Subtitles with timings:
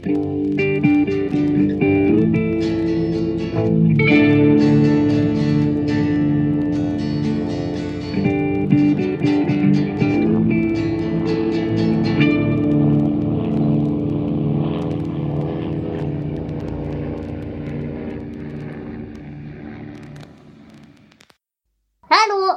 [0.00, 0.14] Hallo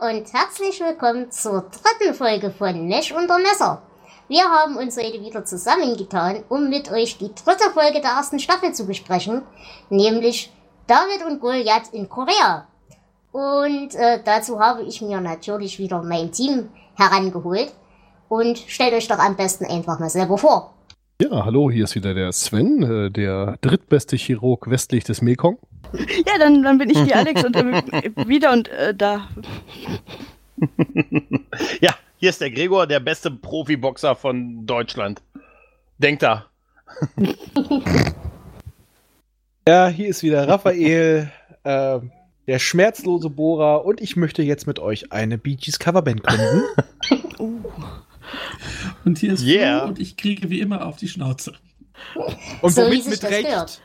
[0.02, 3.91] und herzlich willkommen zur dritten Folge von Mesh unter Messer.
[4.32, 8.74] Wir haben uns heute wieder zusammengetan, um mit euch die dritte Folge der ersten Staffel
[8.74, 9.42] zu besprechen,
[9.90, 10.54] nämlich
[10.88, 12.66] David und Goliath in Korea.
[13.34, 17.74] Und äh, dazu habe ich mir natürlich wieder mein Team herangeholt.
[18.30, 20.76] Und stellt euch doch am besten einfach mal selber vor.
[21.22, 25.58] Ja, hallo, hier ist wieder der Sven, äh, der drittbeste Chirurg westlich des Mekong.
[26.26, 29.28] Ja, dann, dann bin ich die Alex und äh, wieder und äh, da.
[31.82, 35.24] ja, hier ist der Gregor, der beste Profiboxer von Deutschland.
[35.98, 36.46] Denkt da.
[39.68, 41.32] ja, hier ist wieder Raphael,
[41.64, 42.00] äh,
[42.46, 46.64] der schmerzlose Bohrer und ich möchte jetzt mit euch eine Bee Gees Coverband gründen.
[47.40, 47.60] uh.
[49.04, 49.80] Und hier ist yeah.
[49.80, 51.54] Flo und ich kriege wie immer auf die Schnauze.
[52.62, 53.82] Und so womit mit das Recht?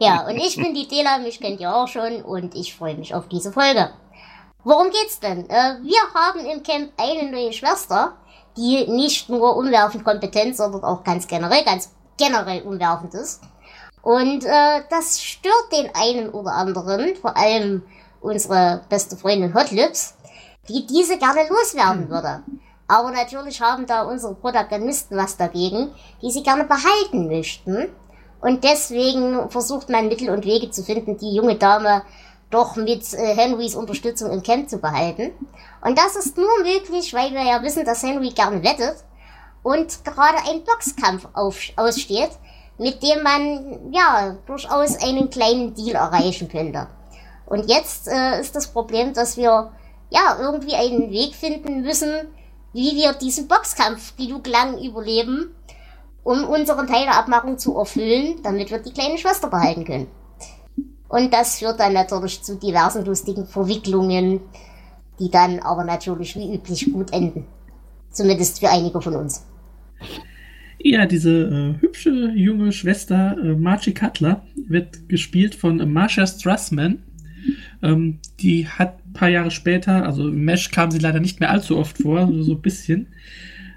[0.00, 3.14] ja, und ich bin die Dela, mich kennt ihr auch schon und ich freue mich
[3.14, 3.90] auf diese Folge.
[4.64, 5.48] Worum geht's denn?
[5.50, 8.14] Äh, wir haben im Camp eine neue Schwester,
[8.56, 13.40] die nicht nur umwerfend kompetent, sondern auch ganz generell, ganz generell umwerfend ist.
[14.02, 17.82] Und äh, das stört den einen oder anderen, vor allem
[18.20, 20.14] unsere beste Freundin Hot Lips,
[20.68, 22.42] die diese gerne loswerden würde.
[22.88, 27.88] Aber natürlich haben da unsere Protagonisten was dagegen, die sie gerne behalten möchten.
[28.40, 32.02] Und deswegen versucht man Mittel und Wege zu finden, die junge Dame
[32.52, 35.32] doch mit äh, Henrys Unterstützung im Camp zu behalten.
[35.80, 39.04] Und das ist nur möglich, weil wir ja wissen, dass Henry gerne wettet
[39.62, 42.30] und gerade ein Boxkampf auf, aussteht,
[42.78, 46.88] mit dem man ja durchaus einen kleinen Deal erreichen könnte.
[47.46, 49.72] Und jetzt äh, ist das Problem, dass wir
[50.10, 52.12] ja irgendwie einen Weg finden müssen,
[52.72, 55.54] wie wir diesen Boxkampf genug lang überleben,
[56.24, 60.21] um unseren Teil der Abmachung zu erfüllen, damit wir die kleine Schwester behalten können.
[61.12, 64.40] Und das führt dann natürlich zu diversen lustigen Verwicklungen,
[65.20, 67.44] die dann aber natürlich wie üblich gut enden.
[68.10, 69.46] Zumindest für einige von uns.
[70.78, 77.02] Ja, diese äh, hübsche junge Schwester äh, Margie Cutler wird gespielt von äh, Marsha Strassman.
[77.82, 81.50] Ähm, die hat ein paar Jahre später, also im Mesh kam sie leider nicht mehr
[81.50, 83.08] allzu oft vor, so, so ein bisschen.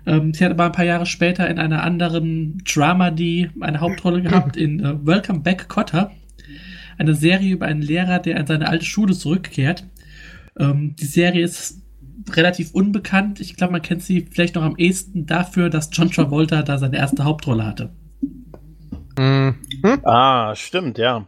[0.06, 4.56] Ähm, sie hat aber ein paar Jahre später in einer anderen Dramedy eine Hauptrolle gehabt
[4.56, 6.12] in äh, Welcome Back Cotter.
[6.98, 9.86] Eine Serie über einen Lehrer, der in seine alte Schule zurückkehrt.
[10.58, 11.82] Ähm, die Serie ist
[12.32, 13.40] relativ unbekannt.
[13.40, 16.98] Ich glaube, man kennt sie vielleicht noch am ehesten dafür, dass John Travolta da seine
[16.98, 17.90] erste Hauptrolle hatte.
[19.18, 19.56] Mhm.
[20.04, 21.26] Ah, stimmt, ja.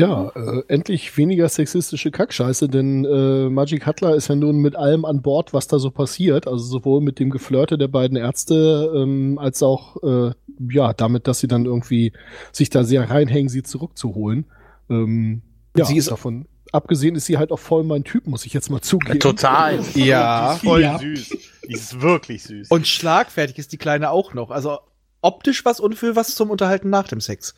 [0.00, 5.04] Ja, äh, endlich weniger sexistische Kackscheiße, denn äh, Magic Cutler ist ja nun mit allem
[5.04, 6.48] an Bord, was da so passiert.
[6.48, 10.32] Also sowohl mit dem Geflirte der beiden Ärzte, ähm, als auch äh,
[10.70, 12.12] ja, damit, dass sie dann irgendwie
[12.52, 14.46] sich da sehr reinhängen, sie zurückzuholen.
[14.92, 15.42] Ähm,
[15.76, 18.70] ja, sie ist davon abgesehen ist sie halt auch voll mein Typ, muss ich jetzt
[18.70, 19.20] mal zugeben.
[19.20, 19.78] Total.
[19.94, 20.56] Ja.
[20.62, 20.98] Voll Ja.
[20.98, 21.28] süß.
[21.68, 22.68] Die ist wirklich süß.
[22.70, 24.50] Und schlagfertig ist die Kleine auch noch.
[24.50, 24.78] Also
[25.20, 27.54] optisch was und für was zum Unterhalten nach dem Sex.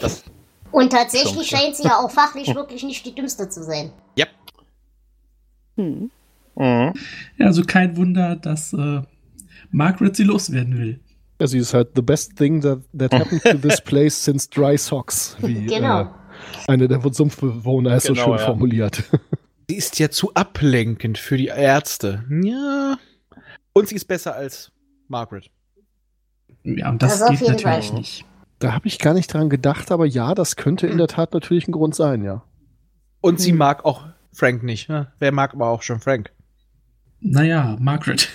[0.00, 0.24] das,
[0.72, 3.92] Und tatsächlich scheint sie ja auch fachlich wirklich nicht die dümmste zu sein.
[5.76, 6.10] Hm.
[6.56, 6.92] mhm.
[7.36, 9.02] Ja, also kein Wunder, dass äh,
[9.70, 10.98] Margaret sie loswerden will.
[11.40, 14.76] Ja, sie ist halt the best thing that, that happened to this place since dry
[14.76, 16.00] socks, wie Genau.
[16.00, 16.06] äh,
[16.66, 18.44] eine der Sumpfbewohner so Genau, schön ja.
[18.46, 19.04] formuliert.
[19.70, 22.24] Sie ist ja zu ablenkend für die Ärzte.
[22.42, 22.96] Ja.
[23.74, 24.72] Und sie ist besser als
[25.08, 25.50] Margaret.
[26.64, 27.98] Ja, und das, Das auf geht jeden natürlich Fall.
[27.98, 28.24] nicht.
[28.60, 31.68] Da habe ich gar nicht dran gedacht, aber ja, das könnte in der Tat natürlich
[31.68, 32.42] ein Grund sein, ja.
[33.20, 33.58] Und sie Hm.
[33.58, 34.88] mag auch Frank nicht.
[34.88, 35.12] Ne?
[35.18, 36.32] Wer mag aber auch schon Frank?
[37.20, 38.28] Naja, Margaret.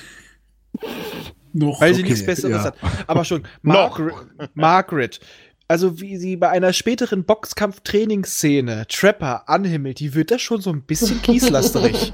[1.54, 1.82] Noch.
[1.82, 2.64] Weil sie okay, nichts Besseres ja.
[2.66, 2.76] hat.
[3.08, 3.98] Aber schon, Noch.
[4.00, 4.16] Margaret,
[4.56, 5.20] Margaret.
[5.68, 10.84] Also wie sie bei einer späteren Boxkampf-Trainingsszene Trapper anhimmelt, die wird das schon so ein
[10.84, 12.14] bisschen kieslasterig.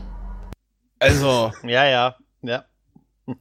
[0.99, 2.15] Also, Ja, ja.
[2.41, 2.65] Ja.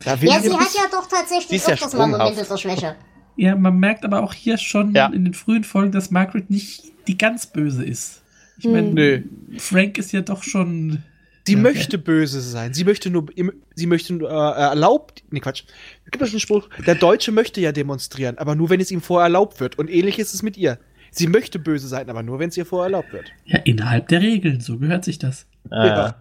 [0.05, 2.07] da will Ja, sie hat bisschen- ja doch tatsächlich ist ja öfters mal.
[2.09, 2.97] Momente der Schwäche.
[3.37, 5.07] Ja, man merkt aber auch hier schon Ja.
[5.07, 8.23] in den frühen Folgen, dass Margaret nicht die ganz böse ist.
[8.59, 8.73] Ich Hm.
[8.73, 9.23] meine, Nö.
[9.59, 11.03] Frank ist ja doch schon.
[11.49, 12.75] Sie Ja, möchte böse sein.
[12.75, 13.27] Sie möchte nur,
[13.75, 15.25] sie möchte nur äh, erlaubt.
[15.31, 15.65] Nee, Quatsch.
[16.05, 16.69] Es gibt schon einen Spruch.
[16.87, 19.79] Der Deutsche möchte ja demonstrieren, aber nur, wenn es ihm vorher erlaubt wird.
[19.79, 20.79] Und ähnlich ist es mit ihr.
[21.11, 23.33] Sie möchte böse sein, aber nur, wenn es ihr vorher erlaubt wird.
[23.47, 25.47] Ja, innerhalb der Regeln, so gehört sich das.
[25.71, 26.15] Ah, Ja.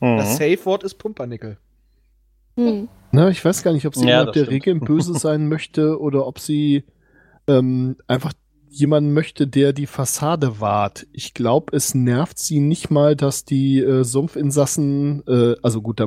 [0.00, 0.16] Mhm.
[0.18, 1.56] Das Safe-Wort ist Pumpernickel.
[2.56, 2.88] Hm.
[3.12, 4.52] Na, ich weiß gar nicht, ob sie Ja, innerhalb der stimmt.
[4.54, 6.84] Regeln böse sein möchte oder ob sie
[7.46, 8.32] ähm, einfach
[8.72, 11.06] jemanden möchte, der die Fassade wahrt.
[11.12, 16.06] Ich glaube, es nervt sie nicht mal, dass die äh, Sumpfinsassen, äh, also gut, da,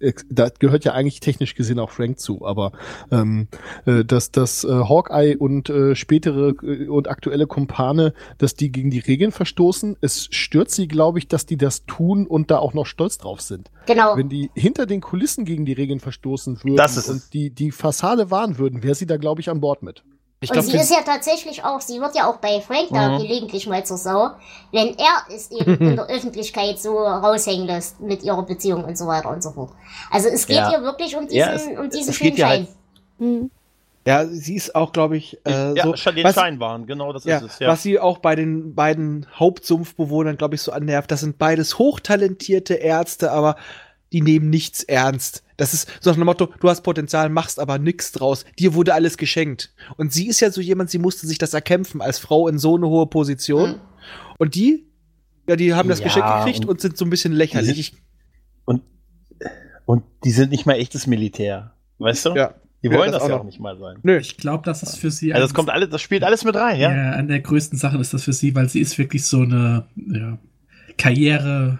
[0.00, 2.72] äh, da gehört ja eigentlich technisch gesehen auch Frank zu, aber
[3.10, 3.48] ähm,
[3.86, 8.90] äh, dass das äh, Hawkeye und äh, spätere äh, und aktuelle Kumpane, dass die gegen
[8.90, 9.96] die Regeln verstoßen.
[10.00, 13.40] Es stört sie, glaube ich, dass die das tun und da auch noch stolz drauf
[13.40, 13.70] sind.
[13.86, 14.16] Genau.
[14.16, 17.10] Wenn die hinter den Kulissen gegen die Regeln verstoßen würden Das ist es.
[17.10, 20.04] und die, die Fassade wahren würden, wäre sie da, glaube ich, an Bord mit.
[20.44, 23.18] Ich und sie ist ja tatsächlich auch, sie wird ja auch bei Frank da Mhm.
[23.22, 24.30] gelegentlich mal zur Sau,
[24.72, 29.06] wenn er es eben in der Öffentlichkeit so raushängen lässt mit ihrer Beziehung und so
[29.06, 29.70] weiter und so fort.
[30.10, 30.68] Also es geht Ja.
[30.70, 32.60] hier wirklich um diesen, Ja, es- um diesen geht ja Schein.
[32.66, 32.68] halt-
[33.18, 33.50] Hm.
[34.06, 35.96] ja, sie ist auch, glaube ich, äh, ja, so.
[35.96, 37.58] schon den was- Schein waren, genau das Ja, ist es.
[37.60, 37.68] Ja.
[37.68, 42.74] was sie auch bei den beiden Hauptsumpfbewohnern, glaube ich, so annervt, das sind beides hochtalentierte
[42.74, 43.56] Ärzte, aber
[44.14, 45.42] die nehmen nichts ernst.
[45.56, 48.44] Das ist so nach dem Motto, du hast Potenzial, machst aber nichts draus.
[48.58, 49.74] Dir wurde alles geschenkt.
[49.96, 52.76] Und sie ist ja so jemand, sie musste sich das erkämpfen als Frau in so
[52.76, 53.70] eine hohe Position.
[53.72, 53.80] Mhm.
[54.38, 54.86] Und die,
[55.48, 57.90] ja, die haben das Ja, Geschenk gekriegt und- und, sind so ein bisschen lächerlich.
[57.92, 57.98] Die
[58.64, 58.82] und,
[59.84, 61.74] und die sind nicht mal echtes Militär.
[61.98, 62.30] Weißt du?
[62.34, 62.54] ja.
[62.82, 63.96] Die Ja, wollen das das, ja auch nicht mal sein.
[64.02, 64.18] Nö.
[64.18, 65.32] Ich glaube, das ist für sie.
[65.32, 66.94] Also das kommt alles, das spielt alles mit rein, ja?
[66.94, 69.86] Ja, an der größten Sache ist das für sie, weil sie ist wirklich so eine
[69.96, 70.38] ja,
[70.98, 71.78] Karrierefrau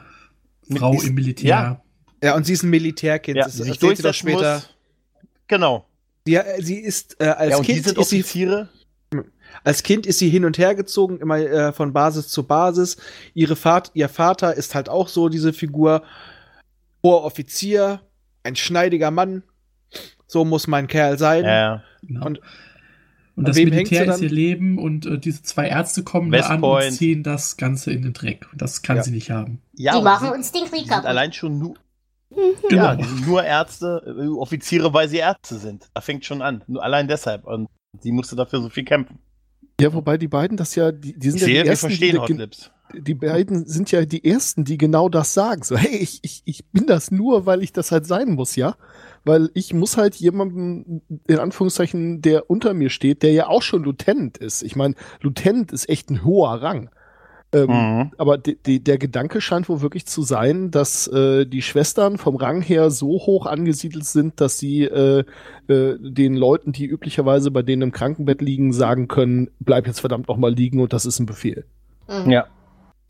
[0.95, 1.49] Mit- im Militär.
[1.51, 1.81] ja.
[2.25, 3.37] Ja, und sie ist ein Militärkind.
[3.37, 4.55] Ja, das sich erzählt sie doch später.
[4.55, 4.71] muss.
[5.47, 5.87] Genau.
[6.27, 8.69] Sie, sie ist äh, als ja, und Kind die sind ist sie Offiziere.
[9.63, 12.97] Als Kind ist sie hin und her gezogen, immer äh, von Basis zu Basis.
[13.35, 16.03] Ihre Vat ihr Vater ist halt auch so diese Figur.
[17.03, 18.01] Hoher Offizier,
[18.43, 19.43] ein schneidiger Mann.
[20.27, 21.45] So muss mein Kerl sein.
[21.45, 21.83] Ja, ja.
[22.03, 22.27] Genau.
[22.27, 22.41] Und
[23.37, 26.61] Und, das Militär ist ihr Leben und äh, diese zwei Ärzte kommen West da an
[26.63, 26.87] Point.
[26.87, 28.47] und ziehen das Ganze in den Dreck.
[28.51, 29.03] Und das kann Ja.
[29.03, 29.61] sie nicht haben.
[29.75, 31.05] ja die machen uns den Krieg kaputt.
[31.07, 31.75] allein schon nur,
[32.69, 32.83] Genau.
[32.93, 35.89] ja, nur Ärzte, äh, Offiziere, weil sie Ärzte sind.
[35.95, 36.63] Da fängt schon an.
[36.67, 37.45] Nur allein deshalb.
[37.45, 37.69] Und
[38.01, 39.19] sie musste dafür so viel kämpfen.
[39.81, 42.13] Ja, wobei die beiden das ja, die, die sind Ich ja sehe, die ersten, verstehen
[42.13, 42.71] die, Hot gen- Lips.
[42.97, 45.63] die beiden sind ja die ersten, die genau das sagen.
[45.65, 48.77] So, hey, ich, ich, ich bin das nur, weil ich das halt sein muss, ja?
[49.25, 53.83] Weil ich muss halt jemanden, in Anführungszeichen, der unter mir steht, der ja auch schon
[53.83, 54.63] Lieutenant ist.
[54.63, 56.91] Ich meine, Lieutenant ist echt ein hoher Rang.
[57.55, 58.11] Ähm, Mhm.
[58.19, 62.37] Aber die, die, der Gedanke scheint wohl wirklich zu sein, dass äh, die Schwestern vom
[62.37, 65.25] Rang her so hoch angesiedelt sind, dass sie äh,
[65.69, 70.29] äh, den Leuten, die üblicherweise bei denen im Krankenbett liegen, sagen können, bleib jetzt verdammt
[70.29, 71.65] noch mal liegen und das ist ein Befehl.
[72.09, 72.31] Mhm.
[72.31, 72.47] Ja.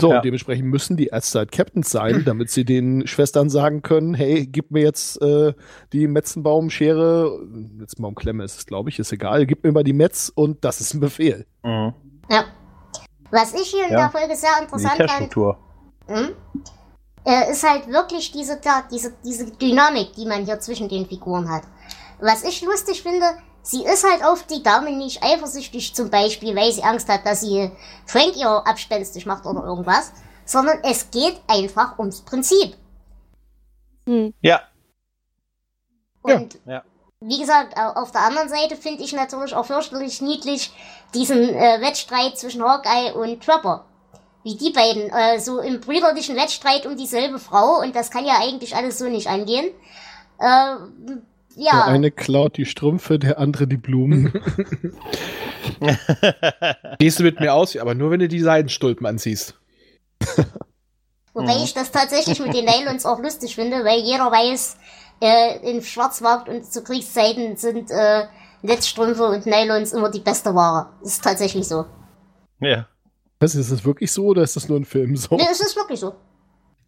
[0.00, 0.16] So, Ja.
[0.16, 4.44] und dementsprechend müssen die Ärzte halt Captains sein, damit sie den Schwestern sagen können, hey,
[4.44, 5.52] gib mir jetzt äh,
[5.92, 7.38] die Metzenbaumschere,
[7.76, 10.94] Metzenbaumklemme ist es, glaube ich, ist egal, gib mir mal die Metz und das ist
[10.94, 11.46] ein Befehl.
[11.62, 11.92] Mhm.
[12.30, 12.44] Ja.
[13.34, 13.98] Was ich hier in Ja.
[13.98, 15.34] der Folge sehr interessant fand,
[16.06, 16.36] hm,
[17.26, 18.60] äh, ist halt wirklich diese,
[18.92, 21.64] diese, diese Dynamik, die man hier zwischen den Figuren hat.
[22.20, 23.26] Was ich lustig finde,
[23.62, 27.40] sie ist halt auf die Dame nicht eifersüchtig, zum Beispiel, weil sie Angst hat, dass
[27.40, 27.72] sie
[28.06, 30.12] Frank ihr abspenstig macht oder irgendwas,
[30.44, 32.76] sondern es geht einfach ums Prinzip.
[34.06, 34.32] Hm.
[34.42, 34.60] Ja.
[36.22, 36.84] Und Ja.
[37.26, 40.72] Wie gesagt, au- auf der anderen Seite finde ich natürlich auch fürchterlich niedlich
[41.14, 43.84] diesen äh, Wettstreit zwischen Hawkeye und Trapper.
[44.42, 48.34] Wie die beiden, äh, so im brüderlichen Wettstreit um dieselbe Frau und das kann ja
[48.40, 49.66] eigentlich alles so nicht angehen.
[50.38, 50.76] Äh,
[51.06, 51.16] Der
[51.56, 54.32] ja, eine klaut die Strümpfe, der andere die Blumen.
[56.98, 59.54] Gehst du mit mir aus, aber nur wenn du die Seidenstulpen anziehst.
[61.32, 64.76] wobei ich das tatsächlich mit den Nylons auch lustig finde, weil jeder weiß,
[65.20, 68.26] äh, im Schwarzmarkt und zu Kriegszeiten sind äh,
[68.62, 70.90] Netzstrümpfe und Nylons immer die beste Ware.
[71.02, 71.86] Das ist tatsächlich so.
[72.60, 72.86] ja.
[73.40, 75.36] Was, ist das wirklich so oder ist das nur ein Film so?
[75.36, 76.14] Ne, es ist wirklich so.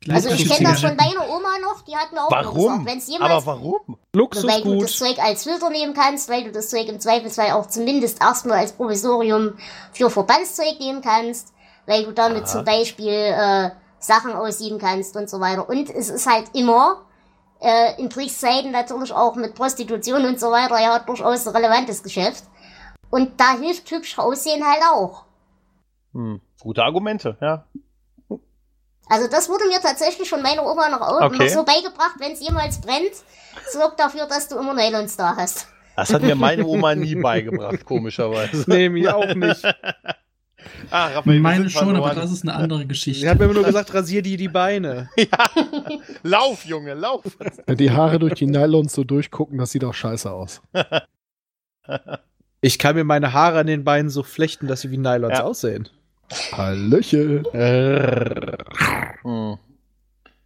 [0.09, 2.54] Also ich kenne das von meiner Oma noch, die hat mir auch Warum?
[2.54, 3.99] gesagt, wenn es jemals, Aber warum?
[4.14, 4.85] Luxus weil du gut.
[4.85, 8.59] das Zeug als Filter nehmen kannst, weil du das Zeug im Zweifelsfall auch zumindest erstmal
[8.59, 9.54] als Provisorium
[9.92, 11.52] für Verbandszeug nehmen kannst,
[11.87, 12.47] weil du damit Aha.
[12.47, 15.68] zum Beispiel äh, Sachen aussieben kannst und so weiter.
[15.68, 17.04] Und es ist halt immer
[17.61, 22.45] äh, in Kriegszeiten natürlich auch mit Prostitution und so weiter ja durchaus ein relevantes Geschäft.
[23.11, 25.25] Und da hilft hübsch Aussehen halt auch.
[26.13, 26.41] Hm.
[26.61, 27.65] Gute Argumente, ja.
[29.09, 31.45] Also das wurde mir tatsächlich von meiner Oma noch, Okay.
[31.45, 33.13] noch so beigebracht, wenn es jemals brennt,
[33.71, 35.69] sorg dafür, dass du immer Nylons da hast.
[35.95, 38.65] Das hat mir meine Oma nie beigebracht, komischerweise.
[38.69, 39.63] Nee, mir auch nicht.
[40.90, 42.16] Ah, Raphael, wir Meine sind schon, aber verloren.
[42.16, 43.28] das ist eine andere Sie Geschichte.
[43.28, 45.08] hat mir immer nur gesagt, rasier dir die Beine.
[46.23, 47.23] Lauf, Junge, lauf.
[47.66, 50.61] Wenn die Haare durch die Nylons so durchgucken, das sieht auch scheiße aus.
[52.62, 55.44] Ich kann mir meine Haare an den Beinen so flechten, dass sie wie Nylons Ja.
[55.44, 55.88] aussehen.
[56.52, 57.42] Hallöche.
[59.23, 59.58] Hm.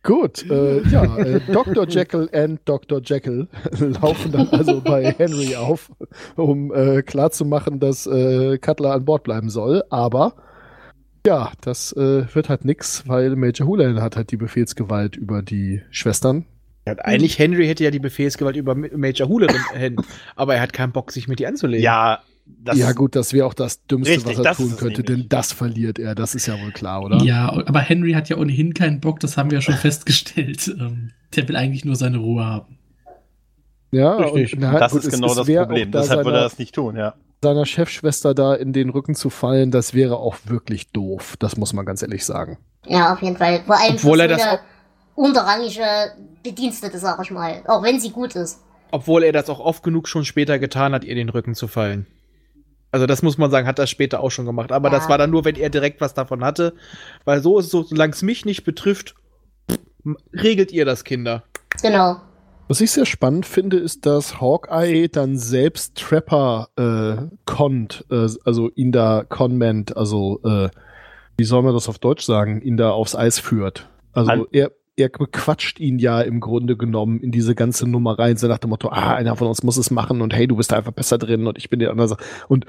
[0.02, 1.86] Gut, äh, ja, äh, Dr.
[1.86, 3.00] Jekyll and Dr.
[3.04, 5.90] Jekyll laufen dann also bei Henry auf,
[6.36, 9.82] um äh, klarzumachen, dass äh, Cutler an Bord bleiben soll.
[9.90, 10.34] Aber
[11.26, 15.82] ja, das äh, wird halt nix, weil Major Houlihan hat halt die Befehlsgewalt über die
[15.90, 16.46] Schwestern.
[16.86, 19.96] Ja, eigentlich Henry hätte ja die Befehlsgewalt über Major Hoolerin,
[20.34, 21.84] aber er hat keinen Bock, sich mit ihr anzulegen.
[21.84, 22.20] Ja,
[22.62, 25.52] das ja gut, das wäre auch das Dümmste, Richtig, was er tun könnte, denn das
[25.52, 27.18] verliert er, das ist ja wohl klar, oder?
[27.22, 30.68] Ja, aber Henry hat ja ohnehin keinen Bock, das haben wir ja schon festgestellt.
[30.68, 32.78] Ähm, der will eigentlich nur seine Ruhe haben.
[33.92, 34.54] Ja, Richtig.
[34.54, 35.90] und, na, das gut, ist es- genau es das Problem.
[35.90, 37.14] da Deshalb würde er das nicht tun, ja.
[37.42, 41.36] seiner Chefschwester da in den Rücken zu fallen, das wäre auch wirklich doof.
[41.38, 42.58] Das muss man ganz ehrlich sagen.
[42.86, 43.62] Ja, auf jeden Fall.
[43.66, 44.58] Vor allem Obwohl für er das
[45.14, 45.82] unterrangige
[46.42, 47.62] Bedienstete, sag ich mal.
[47.66, 48.60] Auch wenn sie gut ist.
[48.92, 52.06] Obwohl er das auch oft genug schon später getan hat, ihr den Rücken zu fallen.
[52.92, 54.72] Also das muss man sagen, hat er später auch schon gemacht.
[54.72, 54.96] Aber Ja.
[54.98, 56.74] das war dann nur, wenn er direkt was davon hatte.
[57.24, 59.14] Weil so ist es so, solange es mich nicht betrifft,
[60.32, 61.44] regelt ihr das, Kinder.
[61.82, 62.16] Genau.
[62.68, 68.70] Was ich sehr spannend finde, ist, dass Hawkeye dann selbst Trapper äh, connt, äh, also
[68.74, 70.68] ihn da conment, also äh,
[71.36, 73.88] wie soll man das auf Deutsch sagen, ihn da aufs Eis führt.
[74.12, 74.70] Also An- er,
[75.00, 78.70] er bequatscht ihn ja im Grunde genommen in diese ganze Nummer rein, so nach dem
[78.70, 81.18] Motto, ah, einer von uns muss es machen und hey, du bist da einfach besser
[81.18, 82.16] drin und ich bin der andere.
[82.48, 82.66] Und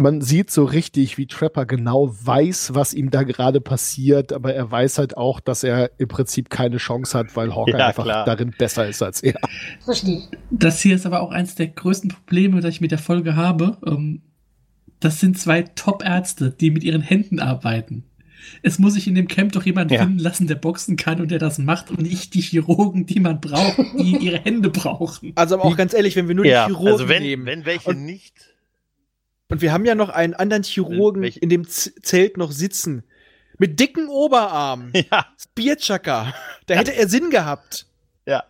[0.00, 4.70] man sieht so richtig, wie Trapper genau weiß, was ihm da gerade passiert, aber er
[4.70, 8.24] weiß halt auch, dass er im Prinzip keine Chance hat, weil Hawkeye Ja, einfach klar.
[8.24, 9.38] darin besser ist als er.
[9.86, 10.28] Richtig.
[10.50, 13.76] Das hier ist aber auch eins der größten Probleme, das ich mit der Folge habe.
[13.86, 14.22] Ähm,
[15.00, 18.04] das sind zwei Top-Ärzte, die mit ihren Händen arbeiten.
[18.62, 20.00] Es muss sich in dem Camp doch jemand Ja.
[20.00, 23.40] finden lassen, der boxen kann und der das macht und nicht die Chirurgen, die man
[23.40, 25.32] braucht, die ihre Hände brauchen.
[25.34, 27.46] Also aber auch ganz ehrlich, wenn wir nur ja, die Chirurgen also wenn, nehmen.
[27.46, 28.34] wenn welche Und- nicht.
[29.48, 33.02] Und wir haben ja noch einen anderen Chirurgen in dem Z Zelt noch sitzen.
[33.58, 34.92] Mit dicken Oberarmen.
[35.10, 36.32] Ja, Spearchucker.
[36.66, 37.86] Da hätte er Sinn gehabt.
[38.26, 38.44] ja.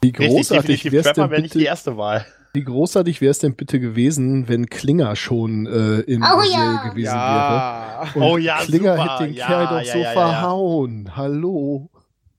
[0.00, 2.26] Wie großartig wäre es denn, wäre nicht die bitte- erste Wahl.
[2.54, 6.56] Wie großartig wär's denn bitte gewesen, wenn Klinger schon äh, in Oh der ja.
[6.78, 8.08] Serie gewesen Ja.
[8.14, 8.18] wäre?
[8.18, 9.14] Und Oh ja, Klinger super.
[9.18, 10.12] hätte den Ja, Kerl doch ja, so ja, ja, ja.
[10.12, 11.16] verhauen.
[11.16, 11.90] Hallo.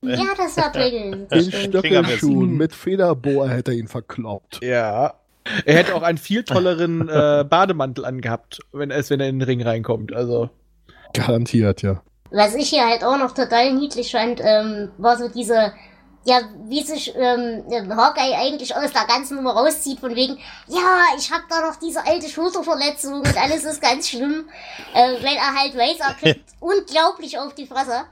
[0.01, 0.71] Ja, das war.
[0.71, 1.53] Den stimmt.
[1.53, 4.59] Stöckelschuhen mit Federbohr hätte er ihn verkloppt.
[4.63, 5.15] Ja.
[5.65, 9.47] Er hätte auch einen viel tolleren äh, Bademantel angehabt, wenn, als wenn er in den
[9.47, 10.13] Ring reinkommt.
[10.13, 10.49] Also.
[11.13, 12.01] Garantiert, ja.
[12.31, 15.71] Was ich hier halt auch noch total niedlich fand, ähm, war so diese,
[16.25, 21.31] ja, wie sich ähm, Hawkeye eigentlich aus der ganzen Nummer rauszieht, von wegen, ja, ich
[21.31, 24.49] hab da noch diese alte Schulterverletzung und alles ist ganz schlimm,
[24.93, 28.05] äh, weil er halt weiß, er kriegt unglaublich auf die Fresse.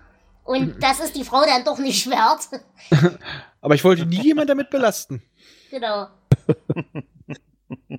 [0.44, 2.50] Und das ist die Frau dann doch nicht wert.
[3.62, 5.24] Aber ich wollte nie jemand damit belasten.
[5.72, 6.08] genau.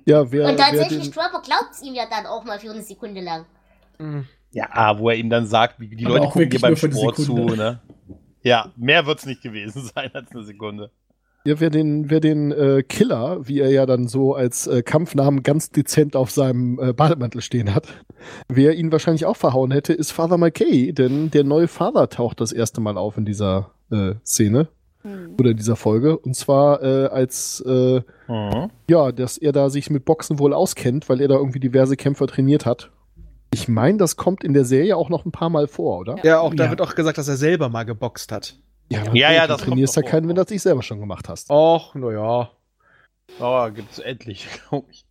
[0.05, 3.45] Ja, wer, Und tatsächlich, Trapper glaubt's ihm ja dann auch mal für eine Sekunde lang.
[4.51, 7.81] Ja, wo er ihm dann sagt, wie die Leute gucken dir beim Sport zu, ne?
[8.45, 10.91] Ja, mehr wird's nicht gewesen sein als eine Sekunde.
[11.45, 15.43] ja, wer den, wer den äh, Killer, wie er ja dann so als äh, Kampfnamen
[15.43, 17.87] ganz dezent auf seinem äh, Bademantel stehen hat,
[18.47, 22.51] wer ihn wahrscheinlich auch verhauen hätte, ist Father McKay, denn der neue Vater taucht das
[22.51, 24.67] erste Mal auf in dieser äh, Szene
[25.39, 26.17] oder in dieser Folge.
[26.17, 28.69] Und zwar äh, als äh, Mhm.
[28.89, 32.27] Ja, dass er da sich mit Boxen wohl auskennt, weil er da irgendwie diverse Kämpfer
[32.27, 32.89] trainiert hat.
[33.53, 36.17] Ich meine, das kommt in der Serie auch noch ein paar Mal vor, oder?
[36.23, 36.69] Ja, auch da Ja.
[36.71, 38.55] wird auch gesagt, dass er selber mal geboxt hat.
[38.89, 39.21] natürlich.
[39.21, 40.11] Ja, ja, Du das kommt trainierst ja vor.
[40.11, 41.49] keinen, wenn du das nicht selber schon gemacht hast.
[41.49, 42.49] Och, naja.
[43.39, 45.05] Oh, gibt's endlich, glaub ich.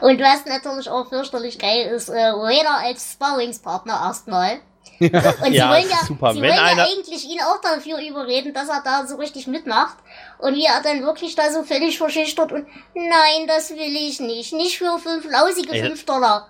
[0.00, 4.58] Und was natürlich auch fürchterlich geil ist, äh, Raider als Sparringspartner erstmal.
[5.00, 6.32] Und sie Ja, wollen ja, super.
[6.32, 9.46] sie Wenn wollen ja einer- eigentlich ihn auch dafür überreden, dass er da so richtig
[9.46, 9.96] mitmacht.
[10.38, 14.52] Und wie er dann wirklich da so völlig verschüchtert und nein, das will ich nicht.
[14.52, 16.48] Nicht für fünf lausige Ey, fünf Dollar.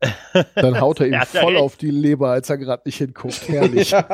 [0.54, 3.40] Dann haut er ihm ja voll auf die Leber, als er gerade nicht hinguckt.
[3.48, 3.90] Herrlich.
[3.90, 4.06] Ja,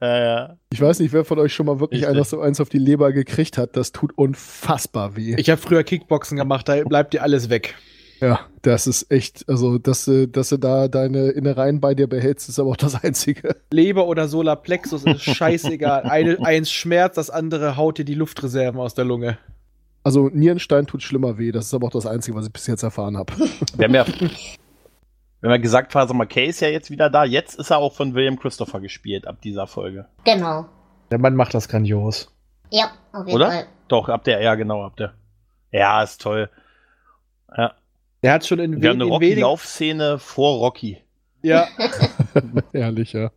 [0.00, 0.56] ja.
[0.72, 3.12] Ich weiß nicht, wer von euch schon mal wirklich einer so eins auf die Leber
[3.12, 3.76] gekriegt hat.
[3.76, 5.34] Das tut unfassbar weh.
[5.36, 7.74] Ich habe früher Kickboxen gemacht, da bleibt dir alles weg.
[8.20, 12.48] Ja, das ist echt, also, dass, du- dass du da deine Innereien bei dir behältst,
[12.48, 13.56] ist aber auch das Einzige.
[13.70, 16.02] Leber oder Solarplexus ist scheißegal.
[16.04, 19.38] Eine, eins schmerzt, das andere haut dir die Luftreserven aus der Lunge.
[20.04, 21.52] Also, Nierenstein tut schlimmer weh.
[21.52, 23.32] Das ist aber auch das Einzige, was ich bis jetzt erfahren habe.
[23.76, 27.24] Wir haben ja, wir haben ja gesagt, Father McKay ist ja jetzt wieder da.
[27.24, 30.06] Jetzt ist er auch von William Christopher gespielt, ab dieser Folge.
[30.24, 30.66] Genau.
[31.10, 32.32] Der Mann macht das grandios.
[32.70, 33.46] Ja, auf jeden Oder?
[33.50, 33.66] Fall.
[33.88, 35.14] Doch, ab der, ja, genau, ab der.
[35.72, 36.48] Ja, ist toll.
[37.56, 37.72] Ja.
[38.22, 39.42] Der hat schon in, Wir haben wen- eine in wenigen.
[39.44, 41.02] Rocky-Laufszene vor Rocky.
[41.42, 41.68] Ja.
[42.72, 43.30] Herrlich, ja.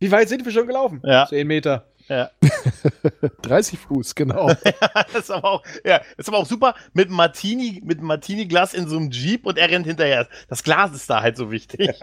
[0.00, 1.00] Wie weit sind wir schon gelaufen?
[1.04, 1.26] Ja.
[1.28, 1.86] Zehn Meter.
[2.08, 2.30] Ja.
[3.42, 4.48] 30 Fuß, genau.
[5.12, 8.96] das ist aber auch, ja, ist aber auch super mit Martini, mit Martini-Glas in so
[8.96, 10.26] einem Jeep und er rennt hinterher.
[10.48, 11.94] Das Glas ist da halt so wichtig.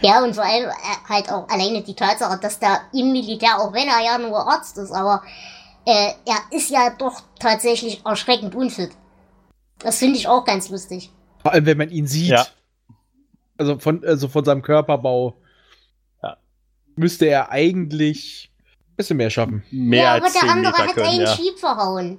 [0.00, 3.72] Ja, und vor allem äh, halt auch alleine die Tatsache, dass der im Militär, auch
[3.72, 5.22] wenn er ja nur Arzt ist, aber
[5.86, 8.90] äh, er ist ja doch tatsächlich erschreckend unfit.
[9.82, 11.10] Das finde ich auch ganz lustig.
[11.42, 12.30] Vor allem, wenn man ihn sieht.
[12.30, 12.46] Ja.
[13.56, 15.36] Also von, also von seinem Körperbau.
[16.22, 16.36] Ja.
[16.96, 19.62] Müsste er eigentlich ein bisschen mehr schaffen.
[19.70, 21.34] Mehr ja, als aber der 10 andere Meter hat können, einen ja.
[21.34, 22.18] Jeep verhauen.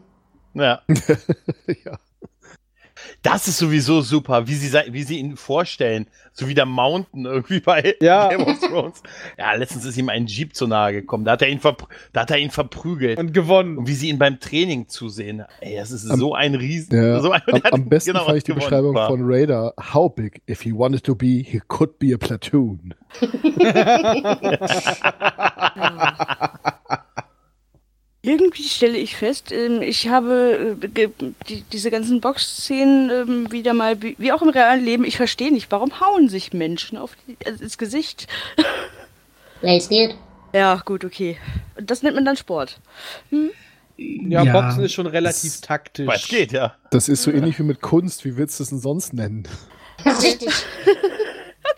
[0.53, 0.81] ja.
[1.85, 1.99] ja.
[3.23, 6.07] Das ist sowieso super, wie sie, wie sie ihn vorstellen.
[6.33, 8.29] So wie der Mountain irgendwie bei Ja.
[8.29, 9.03] Game of Thrones.
[9.37, 11.25] Ja, letztens ist ihm ein Jeep zu nahe gekommen.
[11.25, 11.59] Da hat er ihn,
[12.13, 13.19] da hat er ihn verprügelt.
[13.19, 13.85] Und, Und gewonnen.
[13.85, 15.43] wie sie ihn beim Training zusehen.
[15.59, 16.95] Ey, das ist Am- so ein Riesen.
[16.95, 18.53] Ja, so ein, am, am besten genau fand ich die.
[18.53, 19.07] Beschreibung War.
[19.09, 19.73] von Raider.
[19.93, 20.41] How big?
[20.49, 22.95] If he wanted to be, he could be a platoon.
[28.23, 31.17] Irgendwie stelle ich fest, ähm, ich habe äh,
[31.71, 35.99] diese ganzen Boxszenen ähm, wieder mal, wie, auch im realen Leben, ich verstehe nicht, warum
[35.99, 38.27] hauen sich Menschen auf die, also ins Gesicht?
[39.61, 40.15] Weil es geht.
[40.53, 41.37] Ja, gut, okay.
[41.77, 42.79] Und Das nennt man dann Sport.
[43.97, 46.05] Ja, Boxen ist schon relativ Das- taktisch.
[46.07, 46.75] Weil es geht, ja.
[46.91, 48.23] Das ist so ähnlich wie mit Kunst.
[48.23, 49.47] Wie willst du es denn sonst nennen?
[50.05, 50.49] Richtig.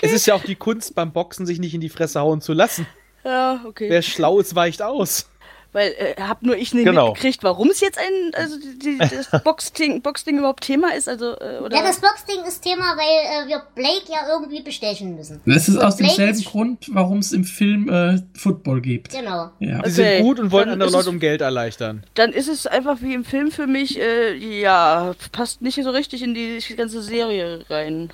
[0.05, 2.51] Es ist ja auch die Kunst beim Boxen, sich nicht in die Fresse hauen zu
[2.51, 2.85] lassen.
[3.23, 3.89] Ja, okay.
[3.89, 5.29] Wer schlau ist, weicht aus.
[5.73, 7.07] Weil äh, hab nur ich nicht Genau.
[7.09, 11.31] mitgekriegt, warum es jetzt ein, also die, die, das Boxding, Boxding überhaupt Thema ist, also
[11.39, 11.75] äh, oder?
[11.77, 15.41] Ja, das Boxding ist Thema, weil äh, wir Blake ja irgendwie bestechen müssen.
[15.47, 19.11] Das ist aus Blake demselben Grund, warum es im Film äh, Football gibt.
[19.11, 19.49] Genau.
[19.59, 19.77] Ja.
[19.85, 22.03] Sie Okay, sind gut und wollen dann andere Leute um Geld erleichtern.
[22.13, 26.21] Dann ist es einfach wie im Film für mich, äh, ja, passt nicht so richtig
[26.21, 28.11] in die ganze Serie rein.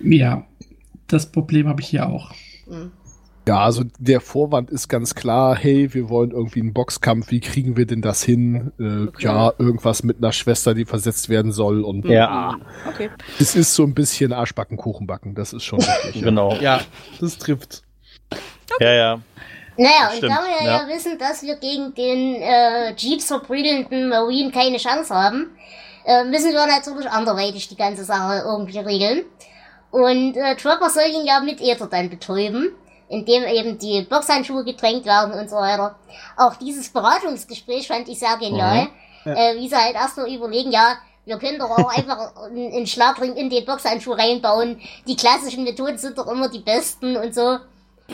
[0.00, 0.46] ja,
[1.08, 2.30] das Problem habe ich hier auch.
[3.46, 7.76] Ja, also der Vorwand ist ganz klar, hey, wir wollen irgendwie einen Boxkampf, wie kriegen
[7.76, 8.72] wir denn das hin?
[8.78, 9.24] Äh, Okay.
[9.24, 12.56] Ja, irgendwas mit einer Schwester, die versetzt werden soll und Ja.
[12.88, 13.10] Okay.
[13.40, 16.22] es ist so ein bisschen Arschbacken, backen, das ist schon richtig.
[16.22, 16.54] Genau.
[16.54, 16.80] Ja,
[17.20, 17.82] das trifft.
[18.80, 19.20] Ja, ja.
[19.76, 20.82] Naja, und da wir ja.
[20.82, 20.88] ja.
[20.88, 25.50] wissen, dass wir gegen den äh, Jeeps verprügelnden Marine keine Chance haben,
[26.04, 29.24] äh, müssen wir natürlich anderweitig die ganze Sache irgendwie regeln.
[29.90, 32.72] Und äh, Trevor soll ihn ja mit Ether dann betäuben,
[33.12, 35.96] indem eben die Boxhandschuhe getränkt werden und so weiter.
[36.36, 38.88] Auch dieses Beratungsgespräch fand ich sehr genial.
[39.24, 40.96] Äh, wie sie halt erst mal überlegen, ja,
[41.26, 44.80] wir können doch auch einfach einen Schlagring in den Boxhandschuh reinbauen.
[45.06, 47.58] Die klassischen Methoden sind doch immer die besten und so.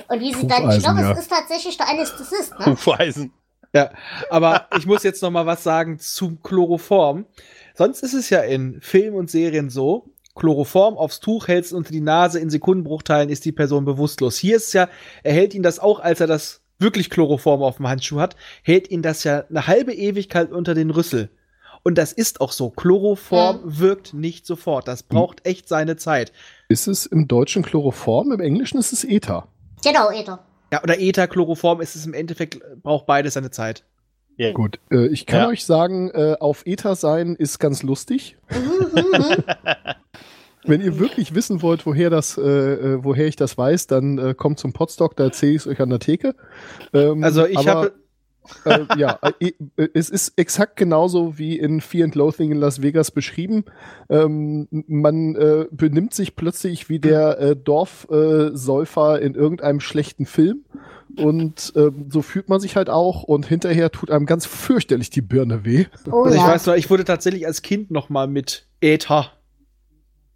[0.08, 1.12] Und wie sie dann, ich glaube, ja.
[1.12, 2.66] es ist tatsächlich der Anästhesist, ne?
[2.66, 3.32] Hufeisen.
[3.72, 3.90] Ja,
[4.30, 7.26] aber ich muss jetzt noch mal was sagen zum Chloroform.
[7.74, 10.06] Sonst ist es ja in Filmen und Serien so,
[10.38, 14.38] Chloroform aufs Tuch hältst unter die Nase, in Sekundenbruchteilen ist die Person bewusstlos.
[14.38, 14.88] Hier ist es ja,
[15.22, 18.90] er hält ihn das auch, als er das wirklich Chloroform auf dem Handschuh hat, hält
[18.90, 21.28] ihn das ja eine halbe Ewigkeit unter den Rüssel.
[21.82, 22.70] Und das ist auch so.
[22.70, 24.88] Chloroform wirkt nicht sofort.
[24.88, 26.32] Das braucht echt seine Zeit.
[26.68, 29.48] Ist es im Deutschen Chloroform, im Englischen ist es Ether.
[29.82, 30.44] Genau, Ether.
[30.72, 33.84] Ja, oder Ether-Chloroform ist es im Endeffekt, braucht beides seine Zeit.
[34.38, 34.52] Ja.
[34.52, 35.48] Gut, äh, ich kann Ja.
[35.48, 38.36] euch sagen, äh, auf Ether sein ist ganz lustig.
[40.64, 44.34] Wenn ihr wirklich wissen wollt, woher das, äh, äh, woher ich das weiß, dann äh,
[44.34, 46.34] kommt zum Podstock, da erzähle ich es euch an der Theke.
[46.92, 47.92] Ähm, Also ich habe
[48.64, 52.82] äh, ja, äh, äh, es ist exakt genauso wie in Fear and Loathing in Las
[52.82, 53.64] Vegas beschrieben.
[54.08, 60.26] Ähm, man äh, benimmt sich plötzlich wie der äh, Dorfsäufer äh, Säufer in irgendeinem schlechten
[60.26, 60.64] Film.
[61.16, 65.22] Und ähm, so fühlt man sich halt auch und hinterher tut einem ganz fürchterlich die
[65.22, 65.86] Birne weh.
[66.10, 66.48] Oh Also ich ja.
[66.48, 69.32] weiß noch, ich wurde tatsächlich als Kind noch mal mit Äther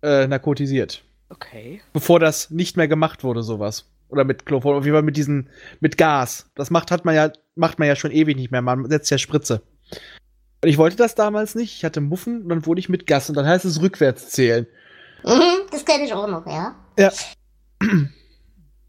[0.03, 1.05] äh, narkotisiert.
[1.29, 1.81] Okay.
[1.93, 3.92] Bevor das nicht mehr gemacht wurde, sowas.
[4.13, 5.49] Oder mit Chloroform, auf jeden Fall mit diesen,
[5.81, 6.51] mit Gas.
[6.55, 8.63] Das macht, hat man ja, macht man ja schon ewig nicht mehr.
[8.63, 9.63] Man setzt ja Spritze.
[10.63, 11.75] Und ich wollte das damals nicht.
[11.77, 14.67] Ich hatte Muffen und dann wurde ich mit Gas und dann heißt es rückwärts zählen.
[15.25, 16.77] Mhm, das kenne ich auch noch, ja.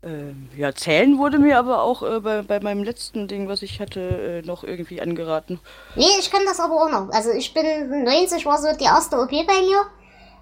[0.06, 3.80] Ähm, ja, zählen wurde mir aber auch äh, bei, bei meinem letzten Ding, was ich
[3.80, 5.62] hatte, äh, noch irgendwie angeraten.
[5.96, 7.10] Nee, ich kann das aber auch noch.
[7.14, 9.86] Also ich bin 90, war so die erste OP bei mir.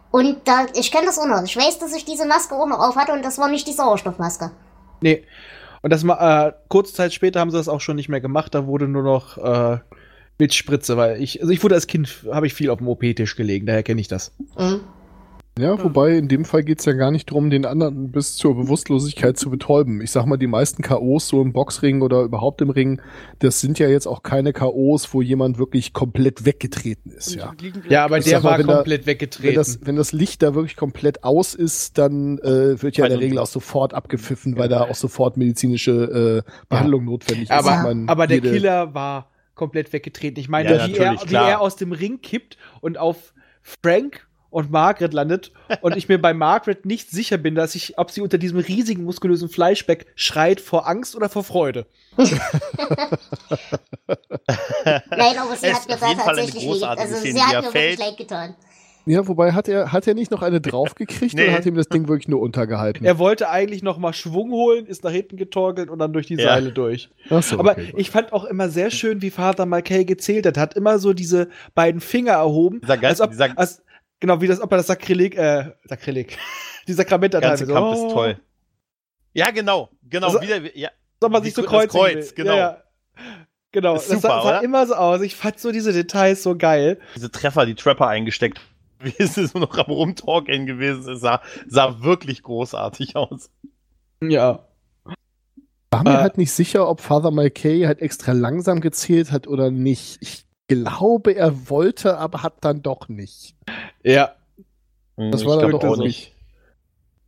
[0.09, 1.43] Und da, ich kenne das auch noch.
[1.43, 3.73] Ich weiß, dass ich diese Maske auch noch auf hatte und das war nicht die
[3.73, 4.51] Sauerstoffmaske.
[5.01, 5.23] Nee.
[5.81, 8.53] Und das äh, kurze Zeit später haben sie das auch schon nicht mehr gemacht.
[8.53, 9.79] Da wurde nur noch äh,
[10.37, 13.35] mit Spritze, weil ich, also ich wurde als Kind, habe ich viel auf dem OP-Tisch
[13.35, 14.33] gelegen, daher kenne ich das.
[14.57, 14.81] Mhm.
[15.59, 19.37] Ja, wobei in dem Fall geht's ja gar nicht darum, den anderen bis zur Bewusstlosigkeit
[19.37, 19.99] zu betäuben.
[20.01, 23.01] Ich sag mal, die meisten K.O.s so im Boxring oder überhaupt im Ring,
[23.39, 27.53] das sind ja jetzt auch keine K.O.s, wo jemand wirklich komplett weggetreten ist, ja.
[27.89, 29.55] Ja, aber Ich der mal, war wenn da- komplett Wenn weggetreten.
[29.55, 33.17] das, wenn das Licht da wirklich komplett aus ist, dann äh, wird ja in der
[33.17, 37.51] Also- Regel auch sofort abgepfiffen, weil da auch sofort medizinische äh, Behandlung notwendig ist.
[37.51, 40.39] aber, Ich mein, aber der Killer war komplett weggetreten.
[40.39, 44.69] Ich meine, Ja, wie, er, wie er aus dem Ring kippt und auf Frank und
[44.69, 48.37] Margaret landet und ich mir bei Margaret nicht sicher bin, dass ich, ob sie unter
[48.37, 51.87] diesem riesigen muskulösen Fleischbeck schreit vor Angst oder vor Freude.
[52.17, 52.39] Nein,
[55.37, 56.99] aber sie Es hat mir auf da jeden Fall eine tatsächlich leid.
[56.99, 57.99] Also Szene, sie hat mir fällt.
[57.99, 58.55] wirklich leid getan.
[59.07, 61.45] Ja, wobei hat er, hat er nicht noch eine draufgekriegt Nee.
[61.47, 63.03] oder hat ihm das Ding wirklich nur untergehalten?
[63.03, 66.35] Er wollte eigentlich noch mal Schwung holen, ist nach hinten getorkelt und dann durch die
[66.35, 66.49] Ja.
[66.49, 67.09] Seile durch.
[67.31, 70.55] Ach so, Aber okay, ich fand auch immer sehr schön, wie Vater McKay gezählt hat.
[70.57, 72.79] Hat immer so diese beiden Finger erhoben.
[72.81, 73.81] Dieser ganz- als ob, dieser- als,
[74.21, 76.37] genau, wie das, ob er das Sakrileg, äh, Sakrileg,
[76.87, 78.39] die Sakrament Der ganze so, Kampf oh, ist toll.
[79.33, 79.89] Ja, genau.
[80.09, 80.27] Genau.
[80.27, 80.89] Also- wieder, ja.
[81.19, 82.35] Soll man sich so kreuzen Kreuz, will.
[82.35, 82.55] genau.
[82.55, 82.83] Ja, ja.
[83.71, 84.63] Genau, Ist das super, sah, sah oder?
[84.63, 85.21] immer so aus.
[85.21, 86.99] Ich fand so diese Details so geil.
[87.15, 88.59] Diese Treffer, die Trapper eingesteckt.
[88.99, 93.49] Wie es so noch am Rumtalken gewesen ist, sah, sah wirklich großartig aus.
[94.21, 94.67] Ja.
[95.89, 99.71] war mir äh, halt nicht sicher, ob Father McKay halt extra langsam gezählt hat oder
[99.71, 100.17] nicht.
[100.21, 103.55] Ich glaube, er wollte, aber hat dann doch nicht.
[104.03, 104.31] Ja.
[105.17, 106.33] Das Ich war dann doch auch auch nicht.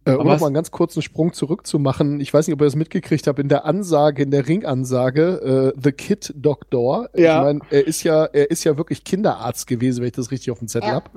[0.06, 2.20] Äh, um Aber noch was- mal einen ganz kurzen Sprung zurückzumachen.
[2.20, 5.80] Ich weiß nicht, ob ihr das mitgekriegt habt, in der Ansage, in der Ringansage, äh,
[5.82, 7.10] The Kid Doctor.
[7.16, 7.40] Ja.
[7.40, 10.52] Ich meine, er ist ja, er ist ja wirklich Kinderarzt gewesen, wenn ich das richtig
[10.52, 10.96] auf dem Zettel Ja.
[10.96, 11.10] hab.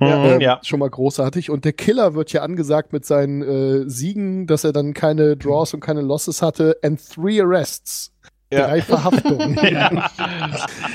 [0.00, 0.60] Ja, Ähm, ja.
[0.62, 1.50] Schon mal großartig.
[1.50, 5.74] Und der Killer wird ja angesagt mit seinen äh, Siegen, dass er dann keine Draws
[5.74, 6.76] und keine Losses hatte.
[6.82, 8.12] And three arrests.
[8.52, 8.66] Ja.
[8.68, 9.58] Drei Verhaftungen.
[9.62, 10.10] Ja.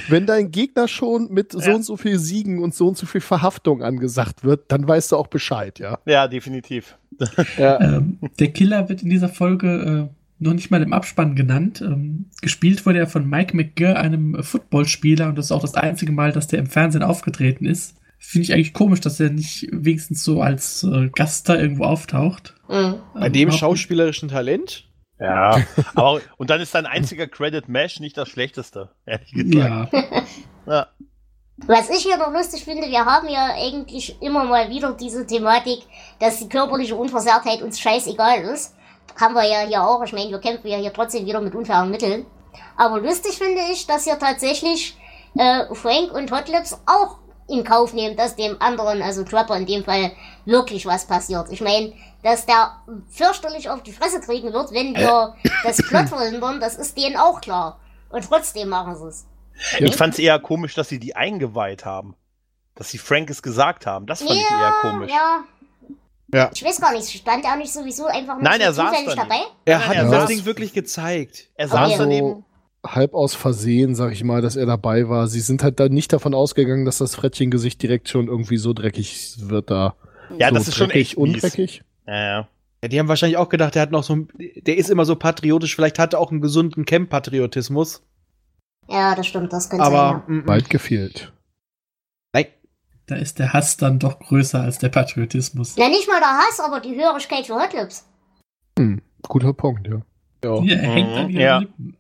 [0.10, 1.76] Wenn dein Gegner schon mit so Ja.
[1.76, 5.16] und so viel Siegen und so und so viel Verhaftung angesagt wird, dann weißt du
[5.18, 6.00] auch Bescheid, ja.
[6.06, 6.98] Ja, definitiv.
[7.58, 7.80] ja.
[7.82, 11.82] Ähm, der Killer wird in dieser Folge äh, noch nicht mal im Abspann genannt.
[11.82, 16.12] Ähm, gespielt wurde er von Mike McGurr, einem Footballspieler, und das ist auch das einzige
[16.12, 17.96] Mal, dass der im Fernsehen aufgetreten ist.
[18.20, 22.56] Finde ich eigentlich komisch, dass er nicht wenigstens so als äh, Gast da irgendwo auftaucht.
[22.68, 22.96] Mhm.
[23.14, 24.87] Bei Ähm, dem auch- schauspielerischen Talent.
[25.20, 25.62] Ja.
[25.96, 29.94] Aber, und dann ist sein einziger Credit Mesh nicht das schlechteste, ehrlich gesagt.
[29.94, 30.14] Ja,
[30.68, 30.88] Ja.
[31.66, 35.80] Was ich hier noch lustig finde, wir haben ja eigentlich immer mal wieder diese Thematik,
[36.20, 38.76] dass die körperliche Unversehrtheit uns scheißegal ist.
[39.20, 40.04] Haben wir ja hier auch.
[40.04, 42.28] Ich meine, wir kämpfen ja hier trotzdem wieder mit unfairen Mitteln.
[42.76, 44.96] Aber lustig finde ich, dass hier tatsächlich
[45.36, 49.84] äh, Frank und Hotlips auch in Kauf nehmen, dass dem anderen, also Trapper in dem
[49.84, 50.12] Fall,
[50.46, 51.48] wirklich was passiert.
[51.50, 51.94] Ich meine,
[52.28, 56.98] dass der fürchterlich auf die Fresse kriegen wird, wenn wir das Plot verhindern, das ist
[56.98, 57.80] denen auch klar.
[58.10, 59.26] Und trotzdem machen sie es.
[59.80, 59.88] Ja.
[59.88, 62.16] Ich fand es eher komisch, dass sie die eingeweiht haben.
[62.76, 64.08] Dass sie Frank es gesagt haben.
[64.08, 65.10] Das fand ich eher komisch.
[65.10, 65.44] Ja.
[66.34, 66.52] Ja.
[66.54, 69.40] Ich weiß gar nicht, stand er nicht sowieso einfach nur Nein, so er saß dabei?
[69.64, 71.48] Er Nein, hat er ihm das Ding wirklich gezeigt.
[71.56, 71.98] Er saß ja.
[71.98, 72.44] daneben.
[72.86, 75.28] halb aus Versehen, sag ich mal, dass er dabei war.
[75.28, 79.38] Sie sind halt da nicht davon ausgegangen, dass das Frettchengesicht direkt schon irgendwie so dreckig
[79.48, 79.96] wird da.
[80.38, 81.34] Ja, so das ist schon dreckig, echt mies.
[81.36, 81.84] undreckig.
[82.08, 82.48] Ja, ja.
[82.84, 85.16] Ja, die haben wahrscheinlich auch gedacht, der hat noch so ein, der ist immer so
[85.16, 88.04] patriotisch, vielleicht hat er auch einen gesunden Camp-Patriotismus.
[88.88, 90.36] Ja, das stimmt, das könnte Aber sein.
[90.36, 90.48] mm, mm.
[90.48, 91.34] Weit gefehlt.
[92.34, 92.46] nein,
[93.08, 95.76] da ist der Hass dann doch größer als der Patriotismus.
[95.76, 95.90] Ja.
[95.90, 98.06] Nicht mal der Hass, aber die Hörigkeit für Hotlips.
[98.78, 100.02] Hm, guter Punkt, ja.
[100.44, 100.62] Ja.
[100.62, 101.60] Mhm, ja.
[101.60, 101.98] Lippen.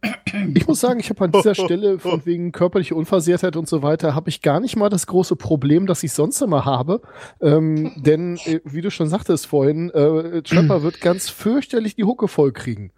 [0.55, 4.15] Ich muss sagen, ich habe an dieser Stelle von wegen körperliche Unversehrtheit und so weiter,
[4.15, 7.01] habe ich gar nicht mal das große Problem, das ich sonst immer habe.
[7.41, 12.27] Ähm, denn, äh, wie du schon sagtest vorhin, äh, Trapper wird ganz fürchterlich die Hucke
[12.27, 12.91] voll kriegen.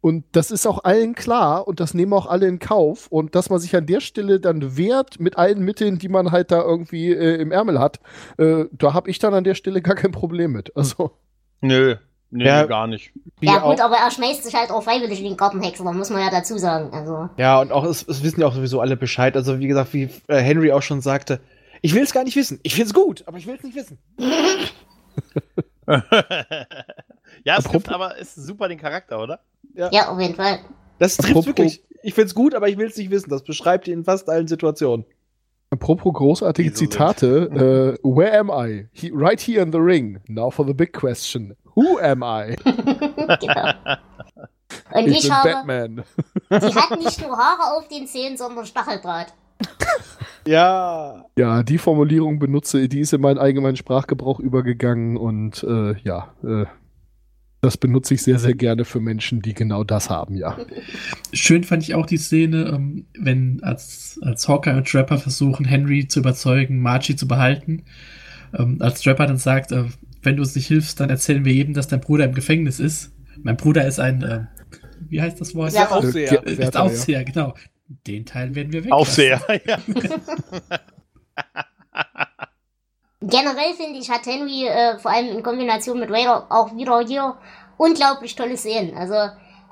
[0.00, 3.08] Und das ist auch allen klar und das nehmen auch alle in Kauf.
[3.08, 6.52] Und dass man sich an der Stelle dann wehrt mit allen Mitteln, die man halt
[6.52, 7.98] da irgendwie äh, im Ärmel hat,
[8.38, 10.76] äh, da habe ich dann an der Stelle gar kein Problem mit.
[10.76, 11.12] Also,
[11.60, 11.96] Nö.
[12.30, 12.64] Nö, Ja.
[12.66, 13.12] gar nicht.
[13.40, 16.10] Wie Ja gut, auch, aber er schmeißt sich halt auch freiwillig in den Gartenhexer, muss
[16.10, 16.90] man ja dazu sagen.
[16.92, 17.28] Also.
[17.36, 19.36] ja, und auch, es, es wissen ja auch sowieso alle Bescheid.
[19.36, 21.40] Also, wie gesagt, wie äh, Henry auch schon sagte,
[21.82, 22.58] ich will es gar nicht wissen.
[22.62, 23.98] Ich finde es gut, aber ich will es nicht wissen.
[27.44, 29.40] ja, es trifft aber ist super den Charakter, oder?
[29.74, 30.58] Ja, auf jeden Fall.
[30.98, 31.82] Das trifft wirklich.
[32.02, 33.30] Ich finde es gut, aber ich will es nicht wissen.
[33.30, 35.04] Das beschreibt ihn in fast allen Situationen.
[35.70, 36.92] Apropos großartige Die so sind.
[36.92, 37.96] Zitate.
[38.02, 38.88] Äh, where am I?
[38.92, 40.20] He, right here in the ring.
[40.28, 41.54] Now for the big question.
[41.74, 42.56] Who am I?
[43.40, 43.72] genau.
[44.92, 46.04] Und Ich ich, bin habe, Batman.
[46.50, 49.34] sie hat nicht nur Haare auf den Zähnen, sondern Stacheldraht.
[50.46, 51.24] Ja.
[51.36, 56.66] Ja, die Formulierung benutze, die ist in meinen allgemeinen Sprachgebrauch übergegangen und äh, ja, äh,
[57.66, 60.56] das benutze ich sehr, sehr gerne für Menschen, die genau das haben, ja.
[61.32, 66.06] Schön fand ich auch die Szene, ähm, wenn als, als Hawkeye und Trapper versuchen, Henry
[66.06, 67.82] zu überzeugen, Margie zu behalten.
[68.56, 69.84] Ähm, als Trapper dann sagt, äh,
[70.22, 73.12] wenn du uns nicht hilfst, dann erzählen wir jedem, dass dein Bruder im Gefängnis ist.
[73.42, 74.44] Mein Bruder ist ein, äh,
[75.08, 75.72] wie heißt das Wort?
[75.72, 76.46] Ja, Aufseher.
[76.46, 77.54] Ist Aufseher, genau.
[78.06, 78.92] Den Teil werden wir weg.
[78.92, 79.78] Aufseher, ja.
[83.28, 87.36] Generell finde ich, hat Henry äh, vor allem in Kombination mit Raider auch wieder hier
[87.76, 88.96] unglaublich tolle Szenen.
[88.96, 89.14] Also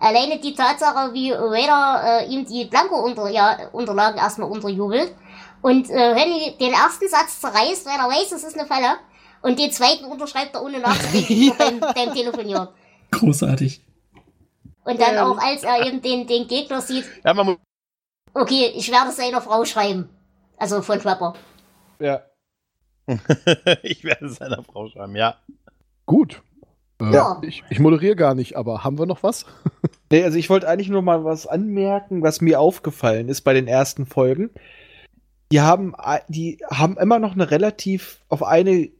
[0.00, 5.14] alleine die Tatsache, wie Raider äh, ihm die Blanco-Unterlagen erstmal unterjubelt
[5.62, 8.96] und äh, Henry den ersten Satz zerreißt, weil er weiß, es ist eine Falle
[9.42, 12.68] und den zweiten unterschreibt er ohne nachzudenken beim, beim Telefonieren.
[13.10, 13.82] Großartig.
[14.84, 15.26] Und dann Ja.
[15.26, 17.32] auch, als er eben den, den Gegner sieht, ja
[18.34, 20.10] okay, ich werde seiner Frau schreiben.
[20.58, 21.34] Also von Trapper.
[22.00, 22.22] Ja.
[23.82, 25.36] ich werde seiner Frau schreiben, ja.
[26.06, 26.42] Gut.
[27.00, 27.40] Äh, Ja.
[27.42, 29.46] ich, ich moderiere gar nicht, aber haben wir noch was?
[30.10, 33.66] Nee, also ich wollte eigentlich nur mal was anmerken, was mir aufgefallen ist bei den
[33.66, 34.50] ersten Folgen.
[35.50, 38.90] Die haben, a- die haben immer noch eine relativ auf eine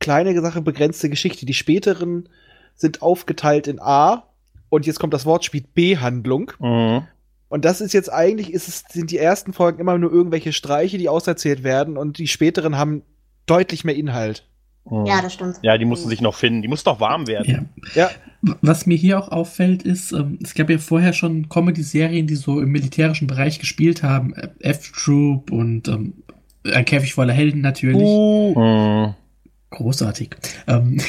[0.00, 1.46] kleine Sache begrenzte Geschichte.
[1.46, 2.28] Die späteren
[2.74, 4.24] sind aufgeteilt in A
[4.70, 6.50] und jetzt kommt das Wortspiel B-Handlung.
[6.58, 7.06] Mhm.
[7.48, 10.98] Und das ist jetzt eigentlich, ist es, sind die ersten Folgen immer nur irgendwelche Streiche,
[10.98, 13.02] die auserzählt werden und die späteren haben
[13.46, 14.46] deutlich mehr Inhalt.
[14.88, 15.06] Mhm.
[15.06, 15.58] Ja, das stimmt.
[15.62, 16.62] Ja, die mussten sich noch finden.
[16.62, 17.70] Die muss doch warm werden.
[17.94, 18.08] Ja.
[18.08, 18.10] Ja,
[18.62, 22.60] Was mir hier auch auffällt, ist, ähm, es gab ja vorher schon Comedy-Serien, die so
[22.60, 24.34] im militärischen Bereich gespielt haben.
[24.34, 26.14] Äh, F-Troop und ähm,
[26.72, 27.96] ein Käfig voller Helden natürlich.
[27.96, 29.14] Mhm.
[29.70, 30.36] Großartig.
[30.66, 31.00] Ähm,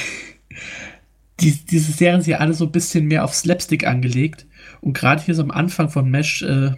[1.39, 4.47] die, diese Serien sind ja alle so ein bisschen mehr auf Slapstick angelegt.
[4.81, 6.71] Und gerade hier so am Anfang von Mesh äh,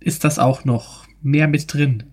[0.00, 2.04] ist das auch noch mehr mit drin.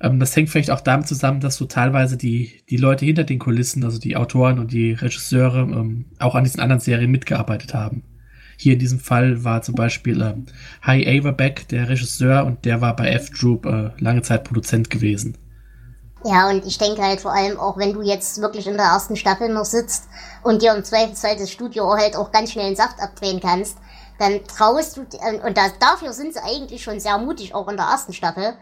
[0.00, 3.38] Ähm, das hängt vielleicht auch damit zusammen, dass so teilweise die, die Leute hinter den
[3.38, 8.02] Kulissen, also die Autoren und die Regisseure, ähm, auch an diesen anderen Serien mitgearbeitet haben.
[8.56, 10.46] Hier in diesem Fall war zum Beispiel ähm,
[10.82, 15.38] Hi Averbeck der Regisseur und der war bei F-Troop äh, lange Zeit Produzent gewesen.
[16.24, 19.14] Ja, und ich denke halt vor allem auch, wenn du jetzt wirklich in der ersten
[19.14, 20.08] Staffel noch sitzt
[20.42, 23.78] und dir im Zweifelsfall das Studio halt auch ganz schnell den Saft abdrehen kannst,
[24.18, 27.86] dann traust du, und das, dafür sind sie eigentlich schon sehr mutig, auch in der
[27.86, 28.54] ersten Staffel,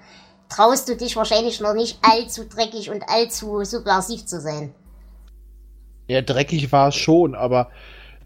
[0.49, 4.75] traust du dich wahrscheinlich noch nicht allzu dreckig und allzu subversiv zu sein.
[6.09, 7.69] Ja, dreckig war es schon, aber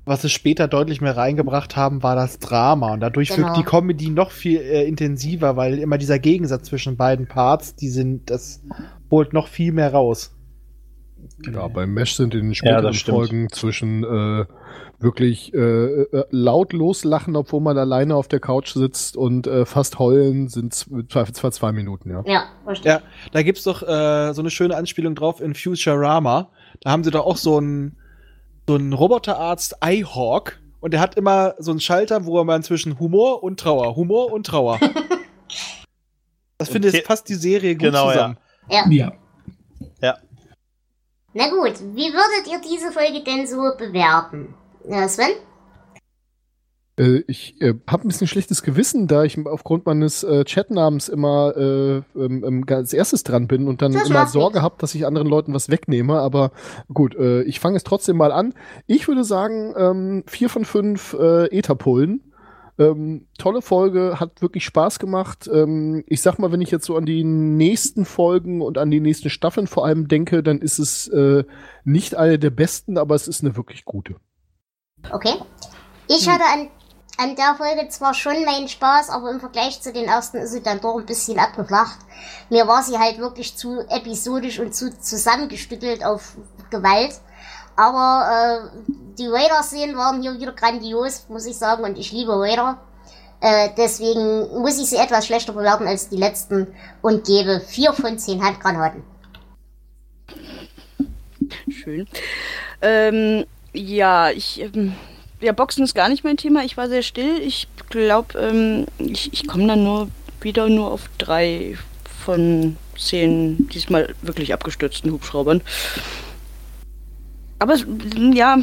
[0.05, 2.93] was sie später deutlich mehr reingebracht haben, war das Drama.
[2.95, 3.47] Und dadurch Genau.
[3.49, 7.89] wirkt die Comedy noch viel äh, intensiver, weil immer dieser Gegensatz zwischen beiden Parts, die
[7.89, 8.61] sind, das
[9.11, 10.33] holt noch viel mehr raus.
[11.53, 13.17] Ja, beim Mesh sind in den späteren stimmt.
[13.17, 14.45] Folgen zwischen äh,
[14.99, 15.59] wirklich äh,
[16.03, 20.75] äh, laut loslachen, obwohl man alleine auf der Couch sitzt und äh, fast heulen, sind
[20.75, 22.23] z- im Zweifelsfall zwei Minuten, ja.
[22.27, 22.45] Ja.
[22.85, 23.01] Ja,
[23.33, 26.51] da gibt's doch äh, so eine schöne Anspielung drauf in Futurama.
[26.83, 27.97] Da haben sie doch auch so einen
[28.69, 33.43] so einen Roboterarzt iHawk und der hat immer so einen Schalter, wo man zwischen Humor
[33.43, 34.79] und Trauer, Humor und Trauer.
[36.59, 38.13] das finde ich passt die Serie gut Genau, ja.
[38.13, 38.37] zusammen.
[38.71, 39.13] Ja.
[40.03, 40.19] Ja.
[41.33, 44.55] Na gut, wie würdet ihr diese Folge denn so bewerten?
[44.89, 45.31] Ja, Sven?
[46.99, 51.57] Äh, ich äh, habe ein bisschen schlechtes Gewissen, da ich aufgrund meines äh, Chatnamens immer
[51.57, 55.07] äh, ähm, ähm, als erstes dran bin und dann Das immer Sorge habe, dass ich
[55.07, 56.19] anderen Leuten was wegnehme.
[56.19, 56.51] Aber
[56.93, 58.53] gut, äh, ich fange es trotzdem mal an.
[58.87, 62.30] Ich würde sagen, ähm, vier von fünf äh, Etherpullen.
[62.81, 65.51] Ähm, tolle Folge, hat wirklich Spaß gemacht.
[65.53, 69.01] Ähm, ich sag mal, wenn ich jetzt so an die nächsten Folgen und an die
[69.01, 71.45] nächsten Staffeln vor allem denke, dann ist es äh,
[71.85, 74.17] nicht eine der besten, aber es ist eine wirklich gute.
[75.13, 75.35] Okay.
[76.09, 76.71] Ich hatte an,
[77.19, 80.63] an der Folge zwar schon meinen Spaß, aber im Vergleich zu den ersten ist sie
[80.63, 81.99] dann doch ein bisschen abgeflacht.
[82.49, 86.39] Mir war sie halt wirklich zu episodisch und zu zusammengestückelt auf
[86.71, 87.21] Gewalt.
[87.81, 92.77] Aber äh, die Raider-Szenen waren hier wieder grandios, muss ich sagen, und ich liebe Raider.
[93.41, 96.67] Äh, deswegen muss ich sie etwas schlechter bewerten als die letzten
[97.01, 99.03] und gebe vier von zehn Handgranaten.
[101.71, 102.07] Schön.
[102.83, 104.61] Ähm, ja, ich.
[104.61, 104.95] Ähm,
[105.41, 106.65] ja, Boxen ist gar nicht mein Thema.
[106.65, 107.41] Ich war sehr still.
[107.41, 110.09] Ich glaube, ähm, ich, ich komme dann nur
[110.43, 111.79] wieder nur auf drei
[112.27, 115.63] von zehn diesmal wirklich abgestürzten Hubschraubern.
[117.61, 117.77] Aber
[118.33, 118.59] ja,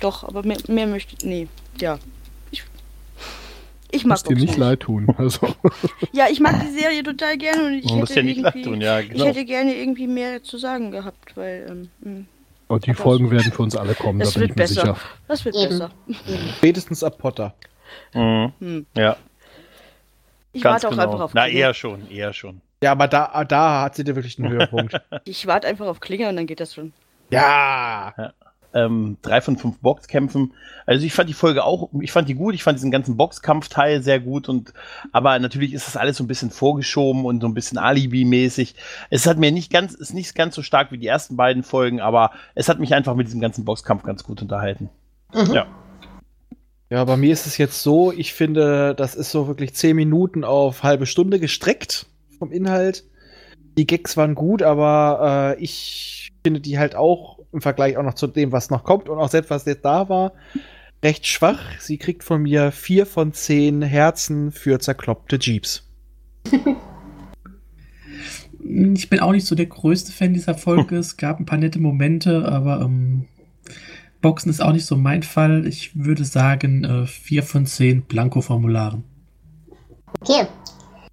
[0.00, 1.24] doch, aber mehr, mehr möchte ich.
[1.24, 1.48] Nee,
[1.80, 1.98] ja.
[2.50, 2.62] Ich,
[3.90, 5.08] ich mag Muss dir nicht leid tun.
[5.18, 5.54] Also.
[6.12, 8.64] Ja, ich mag die Serie total gerne und ich Man hätte ja nicht irgendwie, leid
[8.64, 9.24] tun, ja, Ich genau.
[9.26, 12.24] hätte gerne irgendwie mehr zu sagen gehabt, weil ähm, mh,
[12.68, 14.94] Und die Folgen werden für uns alle kommen, das da bin wird ich mir besser.
[14.94, 14.96] sicher.
[15.28, 15.68] das wird Eben.
[15.70, 15.90] besser.
[16.56, 17.54] Spätestens ab Potter.
[18.14, 18.52] Mhm.
[18.60, 18.86] Hm.
[18.96, 19.16] Ja,
[20.52, 21.02] Ich ganz warte auch genau.
[21.04, 21.58] einfach auf Na, Klinge.
[21.60, 22.60] eher schon, eher schon.
[22.82, 24.94] Ja, aber da, da hat sie dir wirklich einen Höhepunkt.
[25.24, 26.92] Ich warte einfach auf Klinge und dann geht das schon.
[27.30, 28.32] Ja.
[28.74, 30.52] ähm, drei von fünf Boxkämpfen.
[30.86, 34.02] Also ich fand die Folge auch, ich fand die gut, ich fand diesen ganzen Boxkampfteil
[34.02, 34.72] sehr gut und
[35.12, 38.74] aber natürlich ist das alles so ein bisschen vorgeschoben und so ein bisschen Alibi-mäßig.
[39.10, 42.00] Es hat mir nicht ganz, ist nicht ganz so stark wie die ersten beiden Folgen,
[42.00, 44.90] aber es hat mich einfach mit diesem ganzen Boxkampf ganz gut unterhalten.
[45.34, 45.52] Mhm.
[45.52, 45.66] Ja.
[46.90, 50.42] Ja, bei mir ist es jetzt so, ich finde, das ist so wirklich zehn Minuten
[50.42, 52.06] auf halbe Stunde gestreckt
[52.38, 53.04] vom Inhalt.
[53.76, 58.14] Die Gags waren gut, aber äh, ich finde die halt auch im Vergleich auch noch
[58.14, 60.32] zu dem, was noch kommt und auch selbst was jetzt da war,
[61.02, 61.60] recht schwach.
[61.78, 65.84] Sie kriegt von mir vier von zehn Herzen für zerkloppte Jeeps.
[68.60, 70.96] Ich bin auch nicht so der größte Fan dieser Folge.
[70.96, 73.26] Es gab ein paar nette Momente, aber ähm,
[74.20, 75.66] Boxen ist auch nicht so mein Fall.
[75.66, 79.04] Ich würde sagen, äh, 4 von 10 Blanko-Formularen.
[80.20, 80.46] Okay.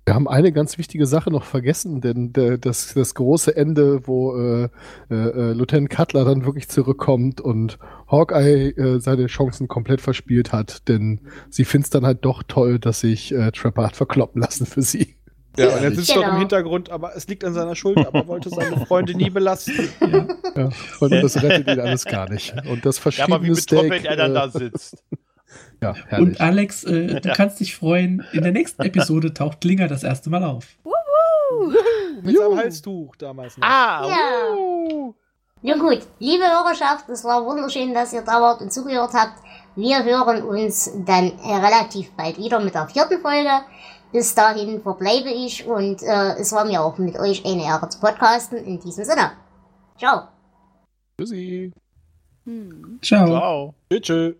[0.05, 4.37] Wir haben eine ganz wichtige Sache noch vergessen, denn der, das, das große Ende, wo
[4.37, 4.69] äh,
[5.09, 10.87] äh, äh, Lieutenant Cutler dann wirklich zurückkommt und Hawkeye äh, seine Chancen komplett verspielt hat,
[10.89, 14.67] denn sie findet es dann halt doch toll, dass sich äh, Trapper hat verkloppen lassen
[14.67, 15.15] für sie.
[15.57, 16.21] Ja, und er sitzt Genau.
[16.27, 19.89] doch im Hintergrund, aber es liegt an seiner Schuld, aber wollte seine Freunde nie belasten.
[20.55, 20.69] Ja,
[21.01, 22.55] und das rettet ihn alles gar nicht.
[22.69, 23.55] Und das Ja, aber wie verschiedene
[23.89, 25.03] betroppelt Steak, er dann äh, da sitzt.
[25.81, 26.27] Ja, herrlich.
[26.29, 27.35] Und Alex, äh, du Ja.
[27.35, 30.65] kannst dich freuen, in der nächsten Episode taucht Klinger das erste Mal auf.
[32.21, 33.67] Mit seinem Halstuch damals noch.
[33.67, 35.13] Ah, Ja.
[35.61, 39.39] Nun gut, liebe Hörerschaft, es war wunderschön, dass ihr da wart und zugehört habt.
[39.75, 43.49] Wir hören uns dann äh, relativ bald wieder mit der vierten Folge.
[44.11, 47.99] Bis dahin verbleibe ich und äh, es war mir auch mit euch eine Ehre zu
[47.99, 48.59] podcasten.
[48.59, 49.31] In diesem Sinne.
[49.97, 50.27] Ciao.
[51.17, 51.71] Tschüssi.
[53.01, 53.25] Ciao.
[53.27, 53.75] Ciao.
[53.91, 54.35] Tschüss.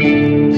[0.00, 0.53] Tschüss.